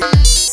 [0.00, 0.47] Bye.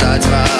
[0.00, 0.59] start smile